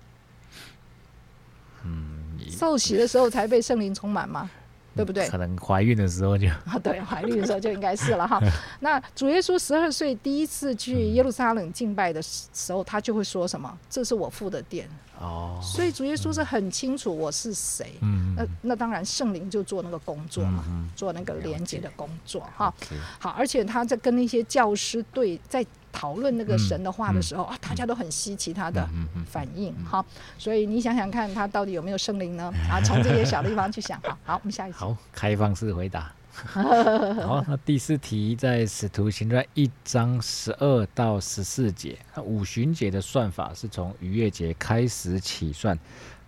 [1.85, 4.51] 嗯，受洗的时候才被圣灵充满吗？
[4.97, 5.29] 对不对？
[5.29, 8.41] 可能怀孕的时候就啊，对，怀孕的时候就应该是了哈。
[8.81, 13.79] 那主耶稣十二岁第一次去耶路撒冷敬拜的时时候，他就会说什么？
[13.91, 14.89] 这是我父的殿。
[15.19, 17.95] 哦，所以主耶稣是很清楚我是谁。
[18.03, 22.73] 嗯那那当然，圣灵就做那个工作嘛，嗯做那个连接的工作哈。
[23.19, 25.65] 好，而且他在跟那些教师对在
[25.99, 28.87] 讨论那个嗯神的话的时候、啊，大家都很稀奇他的
[29.25, 30.05] 反应哈。
[30.37, 32.53] 所以你想想看，他到底有没有圣灵呢？
[32.71, 33.99] 啊，从这些小地方去想。
[34.03, 34.77] 好，好，我们下一题。
[34.77, 36.13] 好，开放式回答。
[36.37, 45.79] 好，那第四题在《使徒行传》一章十二到十四节，那五旬节的算法是从逾越节开始起算，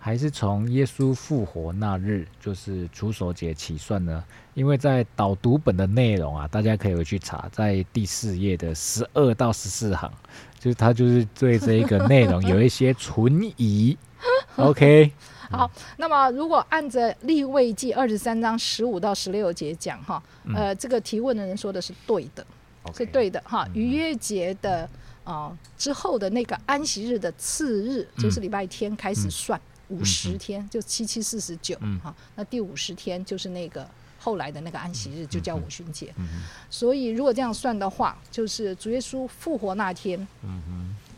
[0.01, 4.23] 还是从耶稣复活那日，就是除手节起算呢？
[4.53, 10.11] 因为在导读本的内容啊，大家可以回去查，在第四页的十二到十四行，
[10.57, 13.97] 就是他就是对这一个内容 有一些存疑。
[14.55, 15.11] OK，
[15.49, 20.21] 好，那么如果按着立位记二十三章十五到十六节讲哈，
[20.53, 22.45] 呃，这个提问的人说的是对的，
[22.93, 23.67] 是对的哈。
[23.73, 24.89] 逾越节的
[25.77, 32.15] 之后的那个安息日的次日，就是礼拜天开始算五十天，就七七四十九嗯哈。
[32.35, 36.13] 那第五十天就是那个后来的那个安息日，就叫五旬节。
[36.17, 40.27] 嗯所以如果这样算的话，就是主耶稣复活那天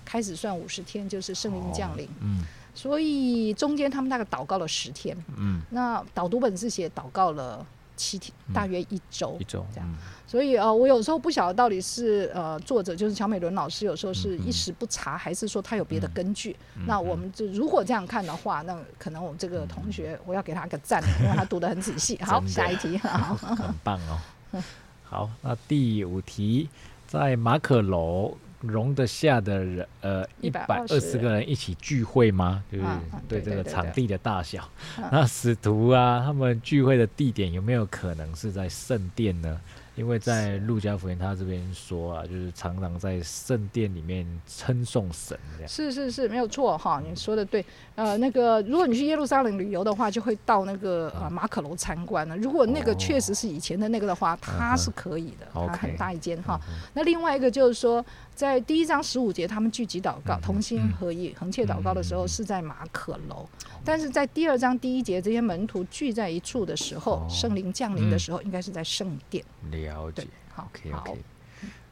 [0.03, 2.07] 开始算五十天，就是圣灵降临。
[2.21, 5.15] 嗯所以中间他们大概祷告了十天。
[5.36, 7.65] 嗯，那导读本是写祷告了
[8.02, 9.38] 七天，大约一周。
[9.40, 9.96] 一周这样嗯
[10.32, 16.56] 所以呃，我有时候不晓得到底是呃作者就是乔美伦老师有时候是嗯一时不查，还是说他有别的根据。
[16.88, 22.18] 那我们就如果这样看的话，那可能我们这个同学我要给他个赞，因为他读得很仔细。
[22.24, 22.98] 好，下一题。
[23.04, 24.64] 好，很棒哦。
[25.04, 26.70] 好，那第五题，
[27.06, 32.63] 在马可楼容得下的人，呃，一百二十个人一起聚会吗？
[32.71, 32.86] 就是
[33.28, 34.67] 对这个场地的大小。
[34.97, 39.60] 嗯那使徒啊，他们聚会的地点有没有可能是在圣殿呢？
[39.97, 45.67] 因为在路加福音他这边说啊，就是常常在圣殿里面称颂神这样。
[45.69, 47.63] 是是是，没有错哈，你说的对。
[47.95, 52.38] 呃，那个如果你去耶路撒冷旅游的话，就会到那个呃马可楼参观了。
[52.38, 56.60] 如果那个确实是以前的那个的话，它是可以的，它很大一间哈。
[56.69, 63.46] 嗯那另外一个就是说，在第一章十五节，他们聚集祷告、同心合意、横切祷告的时候，是在马可楼；
[63.86, 69.44] 但是在第二章第一节，这些门徒聚在一处的时候哦，圣灵降临的时候，应该是在圣殿。
[69.70, 71.20] 了解对。，好 OK 好 OK，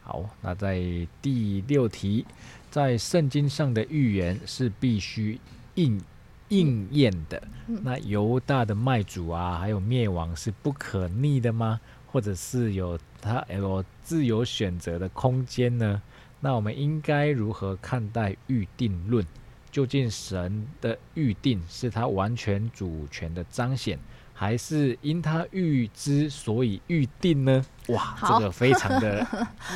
[0.01, 0.81] 好，那在
[1.21, 2.25] 第六题，
[2.71, 5.39] 在圣经上的预言是必须
[5.75, 6.01] 应
[6.47, 7.41] 应验的。
[7.67, 11.79] 嗯那犹大的卖主啊，还有灭亡是不可逆的吗？
[12.11, 16.01] 或者是有他有自由选择的空间呢？
[16.39, 19.25] 那我们应该如何看待预定论？
[19.71, 23.99] 究竟神的预定是他完全主权的彰显，
[24.39, 27.65] 还是因他预知所以预定呢？
[27.89, 29.27] 哇，这好个非常的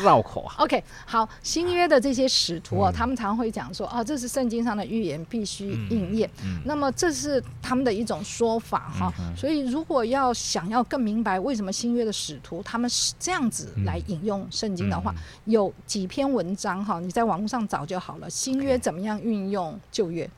[0.02, 0.56] 绕口啊。
[0.64, 6.30] OK，好，新约的这些使徒哦，嗯他们常会讲说，哦，这是圣经上的预言，必须应验。
[6.46, 18.30] 嗯那么这是他们的一种说法哈、嗯所以如果要想要更明白为什么新约的使徒他们是这样子来引用圣经的话，嗯有几篇文章哈，你在网络上找就好了。
[18.30, 20.30] 新约怎么样运用旧约？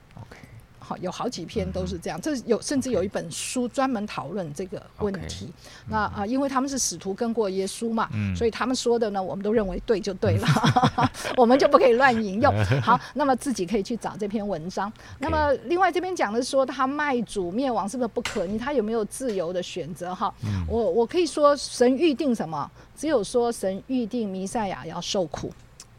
[0.87, 5.51] 好，有好几篇都是这样，这有甚至有一本书专门讨论这个问题。
[5.89, 10.47] 那啊、因为他们是使徒跟过耶稣嘛，嗯所以他们说的呢，我们都认为对就对了，
[11.37, 12.53] 我们就不可以乱引用。
[12.81, 14.91] 好，那么自己可以去找这篇文章。
[15.19, 18.57] 那么另外这边讲的是说他卖主灭亡是不是不可逆？
[18.57, 20.13] 他有没有自由的选择？
[20.13, 20.33] 哈，
[20.67, 22.69] 我我可以说神预定什么？
[22.95, 25.51] 只有说神预定弥赛亚要受苦，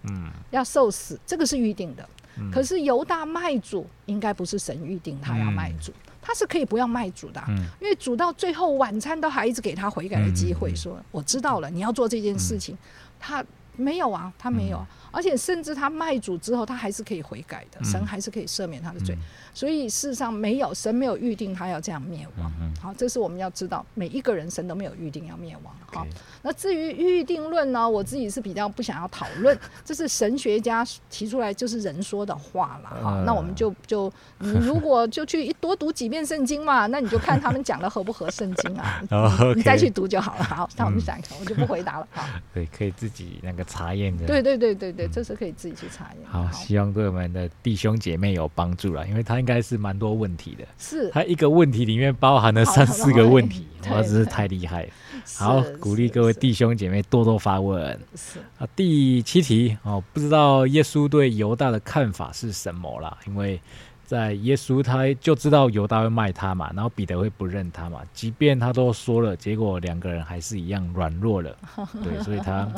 [0.04, 2.08] 嗯，要受死，这个是预定的。
[2.52, 7.64] 可是犹大卖主应该不是神预定他要卖主，他是可以不要卖主的啊、嗯。
[7.80, 12.76] 因为主到最后晚餐都还一直给他悔改的机会，说我知道了，你要做这件事情，
[13.18, 13.44] 他
[13.76, 19.16] 没有啊，他没有啊，而且甚至他卖主之后，他还是可以悔改的，神还是可以赦免他的罪，
[19.54, 22.52] 所以事实上没有神没有预定他要这样灭亡。
[22.82, 25.74] 好，这是我们要知道，每一个人神都没有预定要灭亡。
[25.86, 26.06] 好
[26.42, 33.20] 那至于预定论呢，我自己是比较不想要讨论， 这是神学家提出来就是人说的话了哈。
[33.20, 40.44] 嗯那我们就就你如果就去多读几遍圣经嘛， 那你就看他们讲的合不合圣经啊， 哦你再去读就好了。
[40.44, 42.06] 好，那我们想我就不回答了。
[42.12, 44.26] 好，对，可以自己那个查验的。
[44.26, 46.28] 对对对对对，这是可以自己去查验的。
[46.28, 54.88] 好，希望对我们的弟兄姐妹有帮助了，因为他应该是蛮多问题的，是他一个问题里面包含了 三四个问题， 对哇，真是太厉害了。
[55.36, 57.98] 好，鼓励各位弟兄姐妹多多发问。
[58.14, 63.16] 是啊，第七题哦，不知道耶稣对犹大的看法是什么啦？
[63.26, 63.60] 因为
[64.06, 71.56] 在耶稣他就知道犹大会卖他嘛，然后彼得会不认他嘛，即便他都说了，结果两个人还是一样软弱了。
[72.04, 72.68] 对，所以他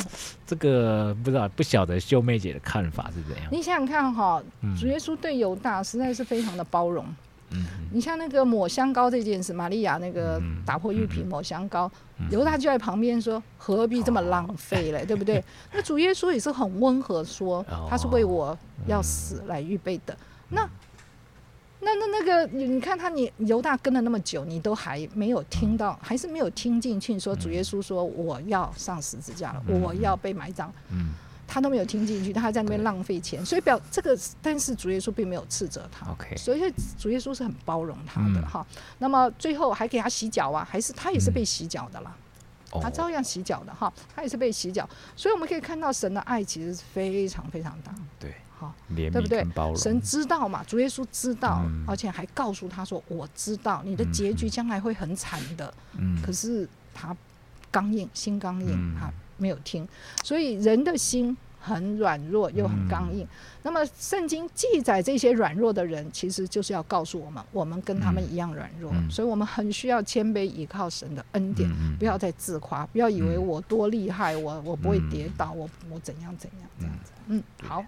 [0.47, 3.47] 这个不知道不晓得秀妹姐的看法是怎样。
[3.53, 7.05] 你想想看哈，嗯主耶稣对犹大实在是非常的包容。
[7.51, 11.91] 嗯你像那个抹香膏这件事，玛利亚那个嗯打破玉瓶抹香膏，
[12.31, 15.05] 犹大就在旁边说：“何必这么浪费嘞？
[15.09, 20.15] 对不对？”那主耶稣也是很温和说哦：“他是为我要死来预备的。”
[20.51, 20.69] 那
[21.81, 29.81] 那那那个，你你看他，你犹大跟了那么久，你都还没有听到，还是没有听进去，说主耶稣说我要上十字架了，嗯。
[29.81, 31.15] 我要被埋葬，嗯。
[31.51, 36.05] 他都没有听进去，他还在那边浪费钱，所以表这个，但是主耶稣并没有斥责他。
[36.13, 38.47] ，OK，所以主耶稣是很包容他的嗯。
[38.47, 38.67] 哈、
[38.99, 42.15] 那么最后还给他洗脚啊，还是他也是被洗脚的啦，
[42.73, 42.81] 哦。
[42.83, 44.87] 他照样洗脚的哈，他也是被洗脚。
[45.17, 49.47] 所以我们可以看到神的爱其实是非常非常大，对，好，对不对？
[49.77, 51.85] 神知道嘛，主耶稣知道，嗯。
[51.87, 55.73] 而且还告诉他说：“我知道你的结局将来会很惨的。
[55.97, 56.21] 嗯。
[56.23, 57.17] 可是他
[57.71, 58.97] 刚硬，心刚硬，嗯。
[58.99, 59.87] 他没有听，
[60.25, 61.37] 所以人的心
[61.69, 63.29] 很软弱又很刚嗯硬。
[63.63, 71.69] 那么圣经记载这些软弱的人，其实就是要告诉我们，我们跟他们一样软弱，嗯所以我们很需要谦卑，依靠神的恩典。
[71.71, 77.13] 嗯不要再自夸，不要以为嗯我多厉害，我我不会跌倒，我我怎样怎样这样子。
[77.27, 77.85] 嗯，好，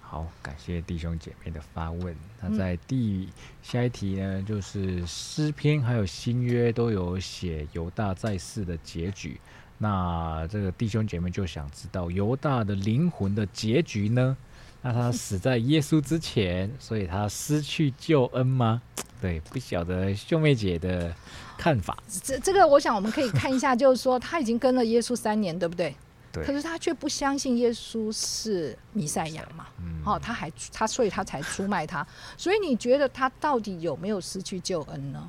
[0.00, 2.16] 好，感谢弟兄姐妹的发问。
[2.40, 3.28] 那嗯在第
[3.62, 9.38] 下一题呢，就是诗篇还有新约都有写犹大在世的结局。
[9.82, 14.36] 那这个弟兄姐妹就想知道犹大的灵魂的结局呢？
[14.80, 18.80] 那他死在耶稣之前，所以他失去救恩吗？
[19.20, 21.12] 对，不晓得秀妹姐的
[21.58, 21.98] 看法。
[22.22, 25.92] 这这个我想我们可以看一下，就是说他已经跟了耶稣三年，对不对？
[26.32, 29.66] 对可是他却不相信耶稣是弥赛亚嘛？
[29.80, 32.06] 嗯，哦，他还他，所以他才出卖他。
[32.36, 35.28] 所以你觉得他到底有没有失去救恩呢？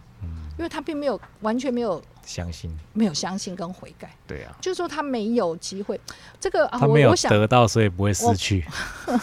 [0.54, 6.00] 嗯因为他并没有完全没有相信，没有相信跟悔改，对啊，就是说他没有机会。
[6.39, 8.63] 这个啊，他没有我我想得到，所以不会失去。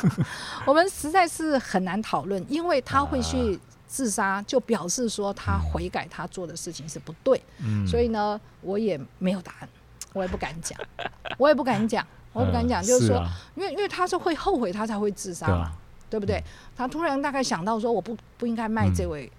[0.66, 3.23] 我们实在是很难讨论，因为他会啊。
[3.23, 7.43] 去自杀，就表示说他悔改，他做的事情是不对。
[7.59, 9.69] 嗯，所以呢，我也没有答案，
[10.12, 10.79] 我也不敢讲，
[11.38, 13.29] 我也不敢讲，我也不敢讲，嗯就是说，啊。
[13.57, 15.73] 因为因为他是会后悔，他才会自杀嘛，对啊，
[16.11, 16.43] 对不对？
[16.77, 19.31] 他突然大概想到说，我不不应该卖这位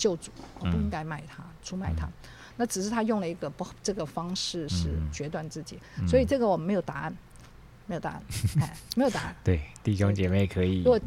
[0.00, 2.08] 救主，我不应该卖他，出卖他。
[2.56, 7.16] 那只是他用了一个不这个方式是嗯决断自己，嗯所以这个我们没有答案，
[7.86, 8.22] 没有答案，
[8.60, 9.36] 哎，没有答案。
[9.44, 10.98] 对，弟兄姐妹可以如果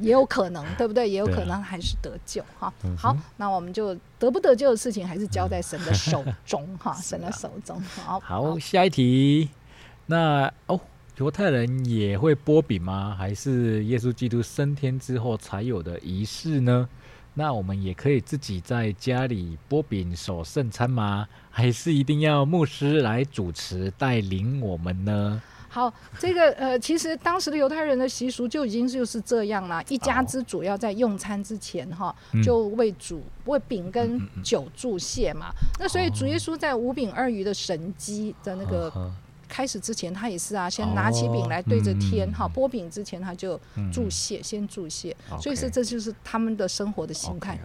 [0.00, 1.08] 也有可能， 对不对？
[1.08, 2.96] 也有可能还是得救哈嗯。
[2.96, 7.80] 好，那我们就得不得救的事情，还是交在神的手中哈， 神的手中。
[7.82, 9.48] 好，好，下一题。
[10.06, 10.78] 那哦，
[11.16, 13.14] 犹太人也会剥饼吗？
[13.16, 16.88] 还是耶稣基督升天之后才有的仪式呢？
[17.34, 21.26] 那我们也可以自己在家里剥饼守圣餐吗？
[21.50, 25.40] 还是一定要牧师来主持带领我们呢？
[25.68, 35.52] 好，这个呃，其实当时的犹太人的习俗就已经就是这样了，一家之主要在用餐之前哈，就为主为饼跟酒祝谢嘛。
[35.78, 39.12] 那所以主耶稣在五饼二鱼的神机的那个。
[39.50, 43.60] 开始之前，他也是啊，先拿起饼来对着天哈，剥饼之前他就
[43.92, 47.58] 注谢，先注谢，所以说这就是他们的生活的心态。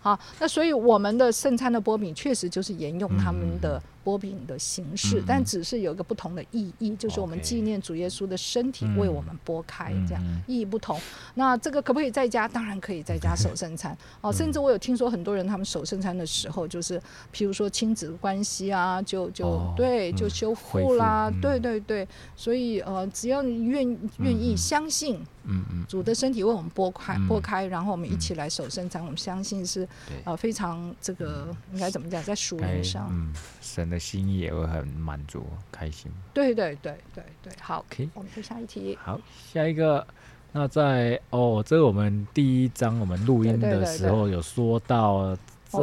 [0.00, 3.82] 好，那所以我们的圣餐的剥饼确实就是沿用他们的。
[4.10, 10.98] 波饼的形式，但只是有一个不同的意义，就是我们纪念主耶稣的身体为我们拨开，这样意义不同。
[11.34, 12.48] 那这个可不可以在家？
[12.48, 14.32] 当然可以在家 守圣餐哦。
[14.32, 17.00] 甚至我有听说很多人他们守圣餐的时候，就是
[17.32, 22.08] 譬如说亲子关系啊，就就对，就修复啦，对对对。
[22.34, 25.20] 所以呃，只要你愿愿意相信。
[25.50, 29.02] 嗯嗯，主的身体为我们拨开拨开，然后我们一起来守圣餐。
[29.02, 29.86] 我们相信是
[30.24, 36.10] 呃非常这个应该怎么讲，在属灵上，嗯，神的心意也会很满足开心。
[36.32, 38.96] 对对对对对，好，OK，我们再下一题。
[39.02, 39.20] 好，
[39.52, 40.06] 下一个，
[40.52, 45.36] 那在哦，这个我们第一章我们录音的时候有说到，
[45.68, 45.80] 在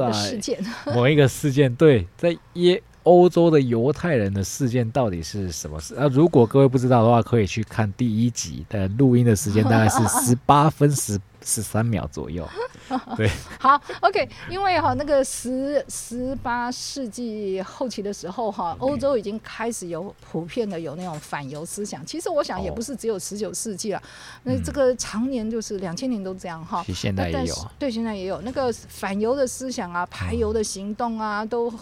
[0.93, 2.81] 某一个事件，对，在耶。
[3.07, 5.95] 欧洲的犹太人的事件到底是什么事？
[5.95, 11.17] 啊，如果各位不知道的话，可以去看第一集的录音的时间，大概是 十八分十。
[11.47, 12.45] 十三秒左右，
[13.15, 22.05] 对，好，OK，因为哈那个十十八世纪后期的时候哈，欧洲已经开始有普遍的有那种反犹思想。
[22.05, 24.03] 其实我想也不是只有十九世纪了，
[24.43, 26.83] 那这个常年就是两千年都这样哈。
[26.93, 27.15] 现。
[27.15, 28.41] 在也有，对，现在也有。
[28.41, 31.73] 那个反犹的思想啊，排犹的行动啊，都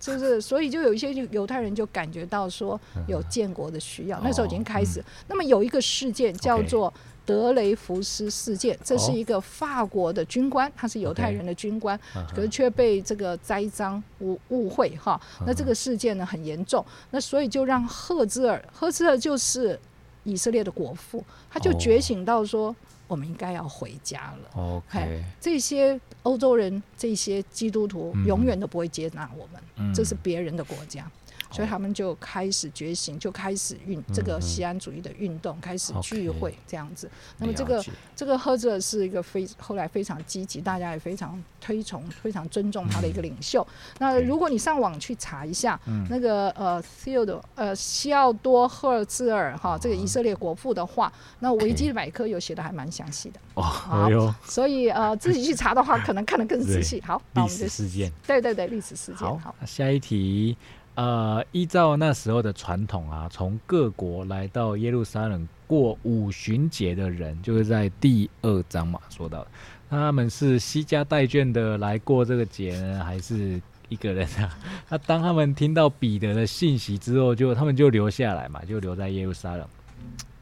[0.00, 5.02] 就是所以就有一些犹太人就感觉到说有建国的需要，那时候已经开始。
[5.28, 6.92] 那么有一个事件叫做。
[7.24, 11.98] 德雷福斯事件，这是一个法国的军官，他是犹太人的军官，
[12.34, 15.20] 可是却被这个栽赃误误会哈。
[15.46, 19.78] 那这个事件呢很严重，那所以就让赫兹尔，赫兹尔就是
[20.24, 22.74] 以色列的国父，他就觉醒到说，
[23.06, 24.50] 我们应该要回家了。
[24.54, 31.10] OK，这些欧洲人，这些基督徒永远都不会接纳我们，这是别人的国家。
[31.52, 37.10] 所以他们就开始觉醒，就开始运这个西安主义的运动，开始聚会这样子。
[37.38, 37.84] 那么这个
[38.16, 43.66] 这个赫泽是一个非后来非常积极，大家也非常推崇、非常尊重他的一个领袖。
[43.98, 45.78] 那如果你上网去查一下
[46.08, 53.62] 那个呃西奥多呃西奥多赫尔兹尔哈这个以色列国父的话，那维基百科有写的还蛮详细的哦。
[53.62, 54.08] 好，
[54.44, 57.00] 所以呃 自己去查的话，可能看得更仔细。
[57.02, 59.28] 好，历史事件，对对对，历史事件。
[59.40, 60.56] 好，下一题。
[60.94, 69.46] 呃，依照那时候的传统啊，从各国来到耶路撒冷过五旬节的人，就是在第二章嘛说到，
[69.88, 74.54] 他们是西家带眷的来过这个节呢，还是一个人啊？
[74.90, 79.66] 那当他们听到彼得的信息之后，就他们就留下来嘛，就留在耶路撒冷，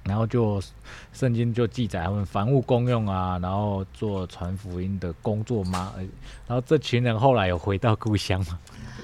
[0.04, 0.60] 然后就
[1.12, 5.92] 圣经就记载他们凡物公用啊，然后做传福音的工作吗？
[6.46, 8.58] 然后这群人后来有回到故乡吗？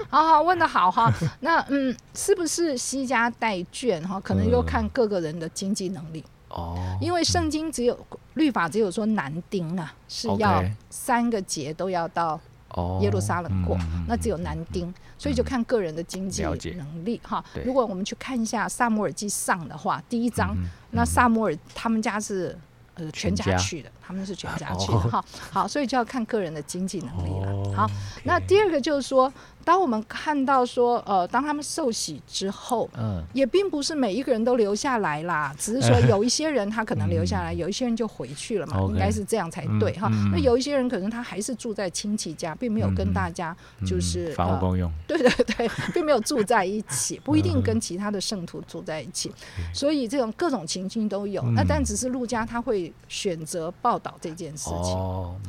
[0.09, 4.19] 好好问的好哈， 那嗯，是不是西家带卷哈？
[4.19, 6.97] 可能又看各个人的经济能力哦。
[7.01, 7.97] 因为圣经只有
[8.35, 12.39] 律法，只有说男丁啊是要三个节都要到
[13.01, 16.43] 耶路撒冷过，那只有男丁，所以就看个人的经济
[16.75, 17.43] 能力哈。
[17.65, 20.55] 如果我们去看一下萨摩尔记上的话，第一章，
[20.91, 22.57] 那萨摩尔他们家是
[22.95, 25.23] 呃全家去的，他们是全家去的哈。
[25.51, 27.75] 好，所以就要看个人的经济能力了。
[27.75, 27.85] 好，
[28.23, 29.31] 那第二个就是说。
[29.67, 40.09] 当我们看到说，呃，当他们受洗之后，嗯，也并不是每一个人都留下来啦，只是说 有一些人他可能留下来，有一些人就回去了嘛，应该是这样才对哈。
[40.31, 43.53] 那有一些人可能他还是住在亲戚家，并没有跟大家
[43.85, 49.29] 就是房屋共用， 对对对，并没有住在一起， 不一定跟其他的圣徒住在一起，
[49.73, 51.41] 所以这种各种情境都有。
[51.51, 54.95] 那但只是陆家他会选择报道这件事情，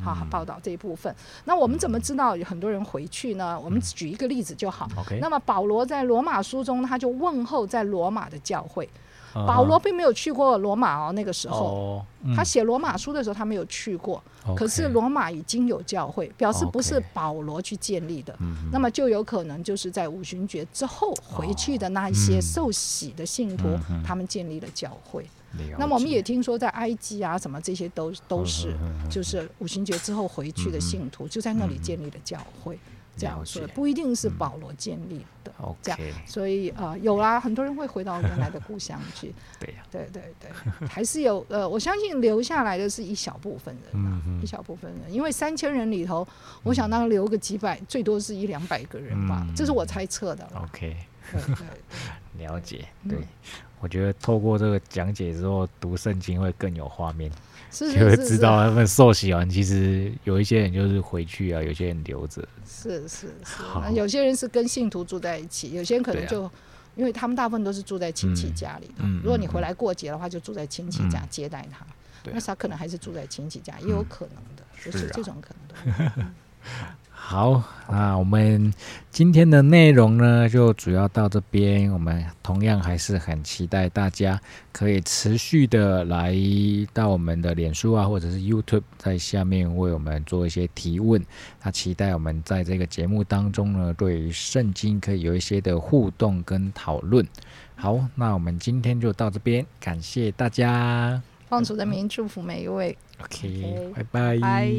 [0.03, 1.15] 好报道这一部分。
[1.45, 3.57] 那我们怎么知道有很多人回去呢？
[3.57, 4.09] 我们举。
[4.09, 4.89] 一个例子就好。
[5.21, 8.89] 那么保罗在罗马书中，他就问候在罗马的教会。
[9.33, 12.03] 保罗并没有去过罗马哦，那个时候
[12.35, 14.21] 他写罗马书的时候，他没有去过。
[14.57, 18.35] 可是罗马已经有教会，表示不是保罗去建立的。
[18.71, 23.67] 那么就有可能就是在五旬节之后回去的那一些受洗的信徒，
[24.03, 25.23] 他们建立了教会。
[25.77, 28.75] 那么我们也听说，在埃及啊，什么这些都都是，
[29.09, 32.77] 就是五旬节之后回去的信徒就在那里建立了教会。
[33.17, 35.51] 这样说，不一定是保罗建立的。
[35.81, 35.99] 这样。
[36.25, 39.35] 所以呃，有啦，很多人会回到原来的故乡去。
[39.59, 46.25] 对呀，对对对，还是有呃，我相信留下来的是一小部分人啊，嗯一小部分人，因为三千人里头，
[46.63, 49.53] 我想当留个几百，最多是一两百个人吧，嗯。
[49.53, 50.49] 这是我猜测的。
[50.55, 50.95] ，OK，
[51.33, 51.67] 对对。
[52.47, 52.87] 了解。
[53.03, 53.09] 嗯。
[53.09, 53.19] 对，
[53.79, 57.31] 我觉得透过这个讲解之后，读圣经会更有画面，
[57.71, 62.47] 是 就会知道他们受洗完，其实有一些人就是回去啊，有些人留着。
[62.67, 63.63] 是是是
[63.93, 66.49] 有些人是跟信徒住在一起，有些人可能就。
[66.95, 71.85] 因为他们大部分都是住在亲戚嗯家里的，嗯嗯如果你回来过节的话，就住在亲戚家嗯接待他。
[72.33, 75.53] 那他可能还是住在亲戚家，也有嗯可能的，就是这种可
[75.85, 76.25] 能的。
[77.21, 78.73] 好，那我们
[79.11, 81.91] 今天的内容呢，就主要到这边。
[81.93, 84.41] 我们同样还是很期待大家
[84.71, 86.35] 可以持续的来
[86.91, 91.23] 到我们的脸书啊，或者是 YouTube，在下面为我们做一些提问。
[91.61, 97.23] 那期待我们在这个节目当中呢，对于圣经可以有一些的互动跟讨论。
[97.75, 101.21] 好，那我们今天就到这边，感谢大家。
[101.47, 102.97] 放主的名祝福每一位。
[103.93, 104.39] 拜拜。
[104.39, 104.71] 拜